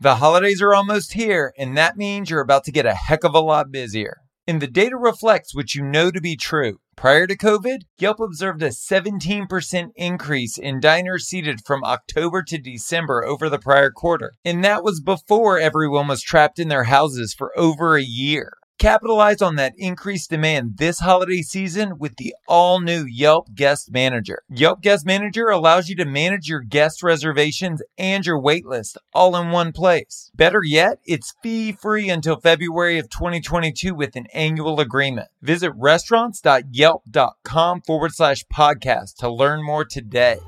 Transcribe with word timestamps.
The 0.00 0.16
holidays 0.16 0.62
are 0.62 0.74
almost 0.74 1.14
here, 1.14 1.52
and 1.58 1.76
that 1.76 1.96
means 1.96 2.30
you're 2.30 2.40
about 2.40 2.62
to 2.64 2.72
get 2.72 2.86
a 2.86 2.94
heck 2.94 3.24
of 3.24 3.34
a 3.34 3.40
lot 3.40 3.72
busier. 3.72 4.18
And 4.46 4.62
the 4.62 4.68
data 4.68 4.96
reflects 4.96 5.56
what 5.56 5.74
you 5.74 5.82
know 5.82 6.12
to 6.12 6.20
be 6.20 6.36
true. 6.36 6.78
Prior 6.96 7.26
to 7.26 7.36
COVID, 7.36 7.78
Yelp 7.98 8.20
observed 8.20 8.62
a 8.62 8.68
17% 8.68 9.88
increase 9.96 10.56
in 10.56 10.78
diners 10.78 11.26
seated 11.26 11.62
from 11.66 11.82
October 11.82 12.44
to 12.44 12.58
December 12.58 13.24
over 13.24 13.48
the 13.48 13.58
prior 13.58 13.90
quarter. 13.90 14.34
And 14.44 14.64
that 14.64 14.84
was 14.84 15.00
before 15.00 15.58
everyone 15.58 16.06
was 16.06 16.22
trapped 16.22 16.60
in 16.60 16.68
their 16.68 16.84
houses 16.84 17.34
for 17.36 17.50
over 17.58 17.96
a 17.96 18.02
year. 18.02 18.52
Capitalize 18.78 19.42
on 19.42 19.56
that 19.56 19.74
increased 19.76 20.30
demand 20.30 20.76
this 20.76 21.00
holiday 21.00 21.42
season 21.42 21.98
with 21.98 22.16
the 22.16 22.32
all 22.46 22.78
new 22.78 23.04
Yelp 23.04 23.52
Guest 23.52 23.90
Manager. 23.90 24.42
Yelp 24.48 24.82
Guest 24.82 25.04
Manager 25.04 25.48
allows 25.48 25.88
you 25.88 25.96
to 25.96 26.04
manage 26.04 26.48
your 26.48 26.60
guest 26.60 27.02
reservations 27.02 27.82
and 27.98 28.24
your 28.24 28.40
waitlist 28.40 28.96
all 29.12 29.34
in 29.34 29.50
one 29.50 29.72
place. 29.72 30.30
Better 30.32 30.62
yet, 30.62 31.00
it's 31.04 31.34
fee 31.42 31.72
free 31.72 32.08
until 32.08 32.36
February 32.36 33.00
of 33.00 33.10
2022 33.10 33.96
with 33.96 34.14
an 34.14 34.28
annual 34.32 34.78
agreement. 34.78 35.26
Visit 35.42 35.72
restaurants.yelp.com 35.74 37.80
forward 37.80 38.12
slash 38.14 38.44
podcast 38.44 39.16
to 39.16 39.28
learn 39.28 39.64
more 39.64 39.84
today. 39.84 40.38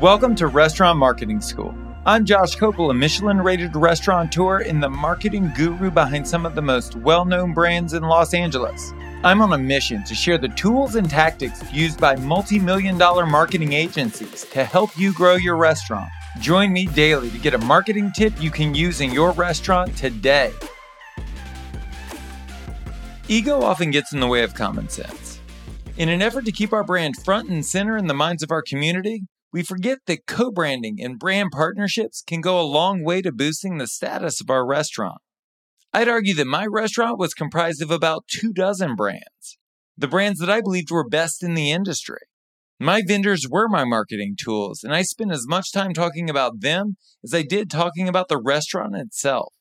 Welcome 0.00 0.34
to 0.34 0.48
Restaurant 0.48 0.98
Marketing 0.98 1.40
School. 1.40 1.72
I'm 2.10 2.24
Josh 2.24 2.56
Kopel, 2.56 2.90
a 2.90 2.92
Michelin 2.92 3.40
rated 3.40 3.76
restaurateur 3.76 4.62
and 4.62 4.82
the 4.82 4.90
marketing 4.90 5.52
guru 5.54 5.92
behind 5.92 6.26
some 6.26 6.44
of 6.44 6.56
the 6.56 6.60
most 6.60 6.96
well 6.96 7.24
known 7.24 7.54
brands 7.54 7.92
in 7.92 8.02
Los 8.02 8.34
Angeles. 8.34 8.92
I'm 9.22 9.40
on 9.40 9.52
a 9.52 9.58
mission 9.58 10.02
to 10.02 10.14
share 10.16 10.36
the 10.36 10.48
tools 10.48 10.96
and 10.96 11.08
tactics 11.08 11.62
used 11.72 12.00
by 12.00 12.16
multi 12.16 12.58
million 12.58 12.98
dollar 12.98 13.26
marketing 13.26 13.74
agencies 13.74 14.44
to 14.46 14.64
help 14.64 14.98
you 14.98 15.12
grow 15.12 15.36
your 15.36 15.56
restaurant. 15.56 16.10
Join 16.40 16.72
me 16.72 16.86
daily 16.86 17.30
to 17.30 17.38
get 17.38 17.54
a 17.54 17.58
marketing 17.58 18.10
tip 18.12 18.32
you 18.42 18.50
can 18.50 18.74
use 18.74 19.00
in 19.00 19.12
your 19.12 19.30
restaurant 19.30 19.96
today. 19.96 20.52
Ego 23.28 23.62
often 23.62 23.92
gets 23.92 24.12
in 24.12 24.18
the 24.18 24.26
way 24.26 24.42
of 24.42 24.52
common 24.52 24.88
sense. 24.88 25.38
In 25.96 26.08
an 26.08 26.22
effort 26.22 26.44
to 26.46 26.50
keep 26.50 26.72
our 26.72 26.82
brand 26.82 27.18
front 27.18 27.50
and 27.50 27.64
center 27.64 27.96
in 27.96 28.08
the 28.08 28.14
minds 28.14 28.42
of 28.42 28.50
our 28.50 28.62
community, 28.62 29.22
we 29.52 29.62
forget 29.62 29.98
that 30.06 30.26
co 30.26 30.50
branding 30.50 30.98
and 31.00 31.18
brand 31.18 31.50
partnerships 31.52 32.22
can 32.24 32.40
go 32.40 32.60
a 32.60 32.62
long 32.62 33.04
way 33.04 33.22
to 33.22 33.32
boosting 33.32 33.78
the 33.78 33.86
status 33.86 34.40
of 34.40 34.50
our 34.50 34.66
restaurant. 34.66 35.18
I'd 35.92 36.08
argue 36.08 36.34
that 36.34 36.46
my 36.46 36.66
restaurant 36.66 37.18
was 37.18 37.34
comprised 37.34 37.82
of 37.82 37.90
about 37.90 38.28
two 38.28 38.52
dozen 38.52 38.94
brands, 38.94 39.58
the 39.98 40.08
brands 40.08 40.38
that 40.38 40.50
I 40.50 40.60
believed 40.60 40.90
were 40.90 41.08
best 41.08 41.42
in 41.42 41.54
the 41.54 41.72
industry. 41.72 42.20
My 42.78 43.02
vendors 43.06 43.46
were 43.50 43.68
my 43.68 43.84
marketing 43.84 44.36
tools, 44.42 44.82
and 44.82 44.94
I 44.94 45.02
spent 45.02 45.32
as 45.32 45.46
much 45.46 45.72
time 45.72 45.92
talking 45.92 46.30
about 46.30 46.60
them 46.60 46.96
as 47.22 47.34
I 47.34 47.42
did 47.42 47.70
talking 47.70 48.08
about 48.08 48.28
the 48.28 48.40
restaurant 48.40 48.96
itself. 48.96 49.52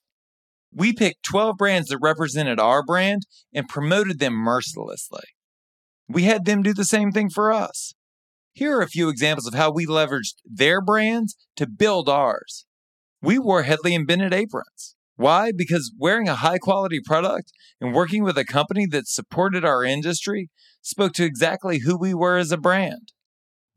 We 0.71 0.93
picked 0.93 1.23
12 1.23 1.57
brands 1.57 1.89
that 1.89 1.97
represented 1.99 2.59
our 2.59 2.81
brand 2.83 3.23
and 3.53 3.67
promoted 3.67 4.19
them 4.19 4.33
mercilessly. 4.33 5.23
We 6.07 6.23
had 6.23 6.45
them 6.45 6.61
do 6.61 6.73
the 6.73 6.85
same 6.85 7.11
thing 7.11 7.29
for 7.29 7.51
us. 7.51 7.93
Here 8.59 8.75
are 8.75 8.81
a 8.81 8.89
few 8.89 9.07
examples 9.07 9.47
of 9.47 9.53
how 9.53 9.71
we 9.71 9.85
leveraged 9.85 10.33
their 10.43 10.81
brands 10.81 11.37
to 11.55 11.65
build 11.65 12.09
ours. 12.09 12.65
We 13.21 13.39
wore 13.39 13.63
Hedley 13.63 13.95
and 13.95 14.05
Bennett 14.05 14.33
aprons. 14.33 14.97
Why? 15.15 15.53
Because 15.55 15.93
wearing 15.97 16.27
a 16.27 16.35
high 16.35 16.57
quality 16.57 16.99
product 16.99 17.53
and 17.79 17.93
working 17.93 18.21
with 18.21 18.37
a 18.37 18.43
company 18.43 18.85
that 18.87 19.07
supported 19.07 19.63
our 19.63 19.85
industry 19.85 20.49
spoke 20.81 21.13
to 21.13 21.23
exactly 21.23 21.79
who 21.85 21.97
we 21.97 22.13
were 22.13 22.35
as 22.35 22.51
a 22.51 22.57
brand. 22.57 23.13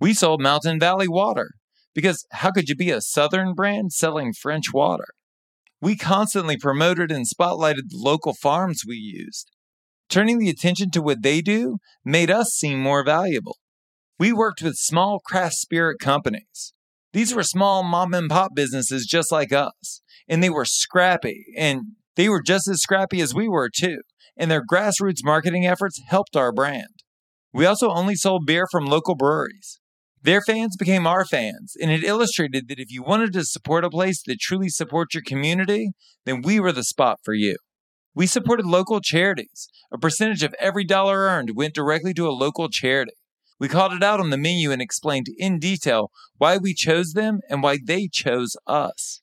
We 0.00 0.14
sold 0.14 0.42
Mountain 0.42 0.80
Valley 0.80 1.06
Water 1.06 1.50
because 1.94 2.26
how 2.32 2.50
could 2.50 2.68
you 2.68 2.74
be 2.74 2.90
a 2.90 3.00
Southern 3.00 3.54
brand 3.54 3.92
selling 3.92 4.32
French 4.32 4.72
water? 4.72 5.06
We 5.80 5.94
constantly 5.94 6.56
promoted 6.56 7.12
and 7.12 7.24
spotlighted 7.24 7.90
the 7.90 7.98
local 7.98 8.34
farms 8.34 8.82
we 8.84 8.96
used. 8.96 9.48
Turning 10.08 10.40
the 10.40 10.50
attention 10.50 10.90
to 10.90 11.02
what 11.02 11.22
they 11.22 11.40
do 11.40 11.76
made 12.04 12.32
us 12.32 12.48
seem 12.48 12.80
more 12.80 13.04
valuable. 13.04 13.58
We 14.22 14.32
worked 14.32 14.62
with 14.62 14.76
small 14.76 15.18
craft 15.18 15.54
spirit 15.54 15.98
companies. 15.98 16.74
These 17.12 17.34
were 17.34 17.42
small 17.42 17.82
mom 17.82 18.14
and 18.14 18.30
pop 18.30 18.52
businesses 18.54 19.04
just 19.04 19.32
like 19.32 19.52
us, 19.52 20.00
and 20.28 20.40
they 20.40 20.48
were 20.48 20.64
scrappy, 20.64 21.46
and 21.58 21.96
they 22.14 22.28
were 22.28 22.40
just 22.40 22.68
as 22.68 22.80
scrappy 22.80 23.20
as 23.20 23.34
we 23.34 23.48
were 23.48 23.68
too. 23.68 23.98
And 24.36 24.48
their 24.48 24.64
grassroots 24.64 25.24
marketing 25.24 25.66
efforts 25.66 26.00
helped 26.06 26.36
our 26.36 26.52
brand. 26.52 27.02
We 27.52 27.66
also 27.66 27.90
only 27.90 28.14
sold 28.14 28.46
beer 28.46 28.68
from 28.70 28.86
local 28.86 29.16
breweries. 29.16 29.80
Their 30.22 30.40
fans 30.40 30.76
became 30.76 31.04
our 31.04 31.24
fans, 31.24 31.74
and 31.82 31.90
it 31.90 32.04
illustrated 32.04 32.68
that 32.68 32.78
if 32.78 32.92
you 32.92 33.02
wanted 33.02 33.32
to 33.32 33.44
support 33.44 33.84
a 33.84 33.90
place 33.90 34.22
that 34.26 34.38
truly 34.38 34.68
supports 34.68 35.16
your 35.16 35.24
community, 35.26 35.90
then 36.26 36.42
we 36.42 36.60
were 36.60 36.70
the 36.70 36.84
spot 36.84 37.18
for 37.24 37.34
you. 37.34 37.56
We 38.14 38.28
supported 38.28 38.66
local 38.66 39.00
charities. 39.00 39.66
A 39.92 39.98
percentage 39.98 40.44
of 40.44 40.54
every 40.60 40.84
dollar 40.84 41.22
earned 41.22 41.56
went 41.56 41.74
directly 41.74 42.14
to 42.14 42.28
a 42.28 42.30
local 42.30 42.68
charity. 42.68 43.14
We 43.62 43.68
called 43.68 43.92
it 43.92 44.02
out 44.02 44.18
on 44.18 44.30
the 44.30 44.36
menu 44.36 44.72
and 44.72 44.82
explained 44.82 45.28
in 45.38 45.60
detail 45.60 46.10
why 46.36 46.56
we 46.56 46.74
chose 46.74 47.12
them 47.12 47.38
and 47.48 47.62
why 47.62 47.78
they 47.80 48.08
chose 48.08 48.56
us. 48.66 49.22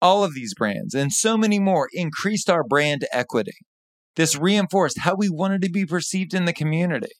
All 0.00 0.24
of 0.24 0.32
these 0.32 0.54
brands 0.54 0.94
and 0.94 1.12
so 1.12 1.36
many 1.36 1.58
more 1.58 1.90
increased 1.92 2.48
our 2.48 2.64
brand 2.64 3.06
equity. 3.12 3.58
This 4.14 4.34
reinforced 4.34 5.00
how 5.00 5.14
we 5.14 5.28
wanted 5.28 5.60
to 5.60 5.68
be 5.68 5.84
perceived 5.84 6.32
in 6.32 6.46
the 6.46 6.54
community. 6.54 7.10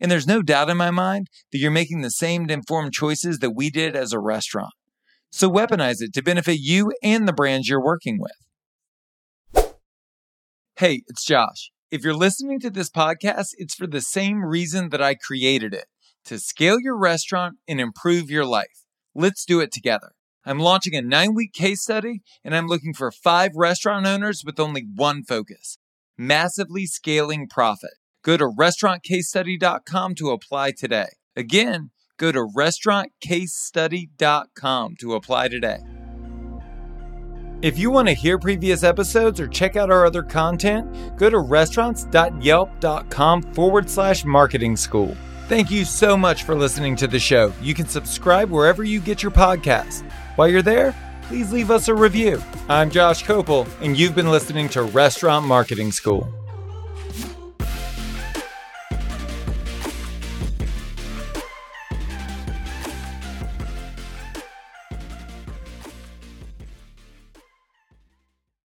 And 0.00 0.10
there's 0.10 0.26
no 0.26 0.40
doubt 0.40 0.70
in 0.70 0.78
my 0.78 0.90
mind 0.90 1.26
that 1.52 1.58
you're 1.58 1.70
making 1.70 2.00
the 2.00 2.10
same 2.10 2.48
informed 2.48 2.94
choices 2.94 3.40
that 3.40 3.54
we 3.54 3.68
did 3.68 3.94
as 3.94 4.14
a 4.14 4.18
restaurant. 4.18 4.72
So 5.30 5.50
weaponize 5.50 6.00
it 6.00 6.14
to 6.14 6.22
benefit 6.22 6.60
you 6.60 6.94
and 7.02 7.28
the 7.28 7.34
brands 7.34 7.68
you're 7.68 7.84
working 7.84 8.18
with. 8.18 9.66
Hey, 10.76 11.02
it's 11.08 11.26
Josh. 11.26 11.72
If 11.90 12.04
you're 12.04 12.14
listening 12.14 12.58
to 12.60 12.70
this 12.70 12.88
podcast, 12.88 13.48
it's 13.58 13.74
for 13.74 13.86
the 13.86 14.00
same 14.00 14.42
reason 14.42 14.88
that 14.88 15.02
I 15.02 15.14
created 15.14 15.74
it 15.74 15.84
to 16.26 16.38
scale 16.38 16.78
your 16.80 16.96
restaurant 16.96 17.56
and 17.66 17.80
improve 17.80 18.30
your 18.30 18.44
life. 18.44 18.84
Let's 19.14 19.44
do 19.44 19.60
it 19.60 19.72
together. 19.72 20.12
I'm 20.44 20.60
launching 20.60 20.94
a 20.94 21.02
nine 21.02 21.34
week 21.34 21.52
case 21.52 21.82
study 21.82 22.22
and 22.44 22.54
I'm 22.54 22.68
looking 22.68 22.94
for 22.94 23.10
five 23.10 23.52
restaurant 23.56 24.06
owners 24.06 24.44
with 24.44 24.60
only 24.60 24.86
one 24.94 25.24
focus 25.24 25.78
massively 26.18 26.86
scaling 26.86 27.46
profit. 27.48 27.94
Go 28.22 28.36
to 28.36 28.46
restaurantcasestudy.com 28.46 30.14
to 30.16 30.30
apply 30.30 30.72
today. 30.72 31.06
Again, 31.36 31.90
go 32.16 32.32
to 32.32 32.48
restaurantcasestudy.com 32.56 34.96
to 34.96 35.14
apply 35.14 35.48
today. 35.48 35.78
If 37.62 37.78
you 37.78 37.90
want 37.90 38.08
to 38.08 38.14
hear 38.14 38.38
previous 38.38 38.82
episodes 38.82 39.40
or 39.40 39.48
check 39.48 39.76
out 39.76 39.90
our 39.90 40.04
other 40.04 40.22
content, 40.22 41.16
go 41.16 41.30
to 41.30 41.38
restaurants.yelp.com 41.38 43.42
forward 43.54 43.88
slash 43.88 44.22
marketing 44.24 44.76
school. 44.76 45.16
Thank 45.48 45.70
you 45.70 45.84
so 45.84 46.16
much 46.16 46.42
for 46.42 46.56
listening 46.56 46.96
to 46.96 47.06
the 47.06 47.20
show. 47.20 47.52
You 47.62 47.72
can 47.72 47.86
subscribe 47.86 48.50
wherever 48.50 48.82
you 48.82 48.98
get 48.98 49.22
your 49.22 49.30
podcast. 49.30 50.02
While 50.34 50.48
you're 50.48 50.60
there, 50.60 50.92
please 51.22 51.52
leave 51.52 51.70
us 51.70 51.86
a 51.86 51.94
review. 51.94 52.42
I'm 52.68 52.90
Josh 52.90 53.24
Kopel, 53.24 53.68
and 53.80 53.96
you've 53.96 54.16
been 54.16 54.32
listening 54.32 54.68
to 54.70 54.82
Restaurant 54.82 55.46
Marketing 55.46 55.92
School. 55.92 56.28